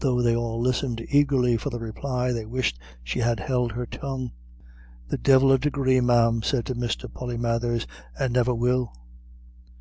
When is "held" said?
3.38-3.70